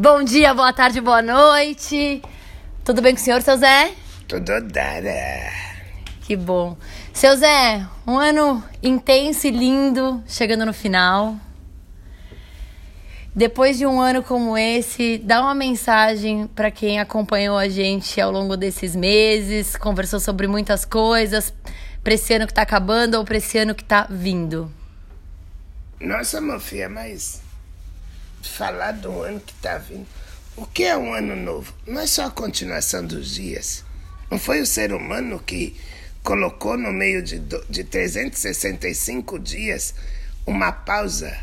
[0.00, 2.22] Bom dia, boa tarde, boa noite.
[2.82, 3.92] Tudo bem com o senhor, seu Zé?
[4.26, 5.52] Tudo dara.
[6.22, 6.74] Que bom.
[7.12, 11.36] Seu Zé, um ano intenso e lindo chegando no final.
[13.36, 18.32] Depois de um ano como esse, dá uma mensagem para quem acompanhou a gente ao
[18.32, 21.52] longo desses meses, conversou sobre muitas coisas,
[22.02, 24.72] para esse ano que está acabando ou para esse ano que está vindo.
[26.00, 27.49] Nossa, Mofia, mas
[28.42, 30.06] falar do ano que está vindo.
[30.56, 31.72] O que é um ano novo?
[31.86, 33.84] Não é só a continuação dos dias.
[34.30, 35.76] Não foi o ser humano que
[36.22, 39.94] colocou no meio de, de 365 dias
[40.46, 41.36] uma pausa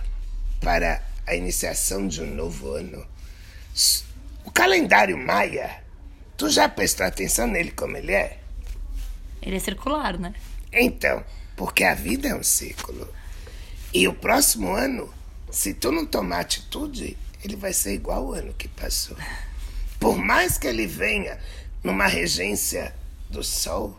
[0.61, 3.05] para a iniciação de um novo ano.
[4.45, 5.83] O calendário maia,
[6.37, 8.39] tu já prestou atenção nele como ele é?
[9.41, 10.33] Ele é circular, né?
[10.71, 11.23] Então,
[11.55, 13.07] porque a vida é um ciclo.
[13.93, 15.13] E o próximo ano,
[15.49, 19.17] se tu não tomar atitude, ele vai ser igual ao ano que passou.
[19.99, 21.39] Por mais que ele venha
[21.83, 22.93] numa regência
[23.29, 23.97] do sol,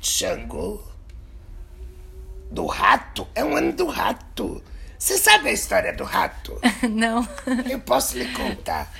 [0.00, 0.82] de Xangô,
[2.50, 4.62] do rato, é um ano do rato.
[4.98, 6.58] Você sabe a história do rato?
[6.90, 7.26] Não.
[7.68, 8.92] Eu posso lhe contar.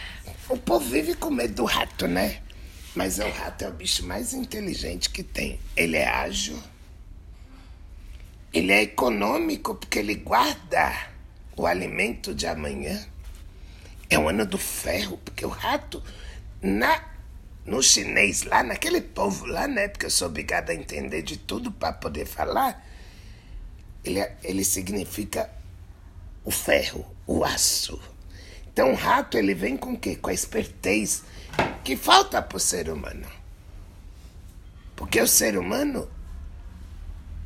[0.48, 2.41] O povo vive com medo do rato, né?
[2.94, 5.61] Mas o rato é o bicho mais inteligente que tem.
[5.77, 6.59] Ele é ágil.
[8.53, 11.09] Ele é econômico porque ele guarda
[11.61, 13.06] o alimento de amanhã.
[14.08, 16.03] É o ano do ferro, porque o rato,
[16.61, 17.05] na,
[17.64, 19.88] no chinês lá, naquele povo lá, né?
[19.88, 22.84] Porque eu sou obrigada a entender de tudo para poder falar.
[24.03, 25.50] Ele, é, ele significa
[26.44, 28.00] o ferro, o aço.
[28.72, 30.16] Então o rato ele vem com o quê?
[30.16, 31.22] Com a espertez
[31.84, 33.27] que falta para o ser humano.
[34.97, 36.10] Porque o ser humano,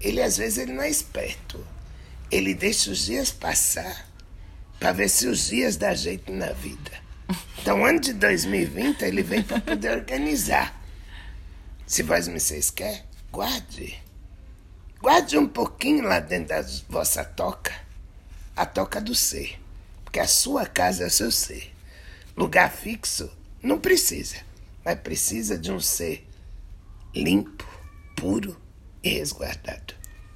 [0.01, 1.74] ele às vezes ele não é esperto.
[2.35, 4.09] Ele deixa os dias passar
[4.81, 6.91] para ver se os dias dá jeito na vida.
[7.63, 10.85] Então, ano de 2020, ele vem para poder organizar.
[11.87, 14.03] Se vós me vocês quer, guarde.
[15.01, 17.73] Guarde um pouquinho lá dentro da vossa toca
[18.57, 19.57] a toca do ser.
[20.03, 21.73] Porque a sua casa é o seu ser.
[22.37, 23.31] Lugar fixo
[23.63, 24.39] não precisa,
[24.85, 26.27] mas precisa de um ser
[27.15, 27.65] limpo,
[28.17, 28.61] puro
[29.05, 29.95] e resguardado.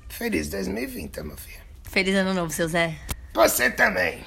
[0.09, 1.68] Feliz 2020, meu filho.
[1.89, 2.95] Feliz ano novo, seu Zé.
[3.35, 4.25] Você também.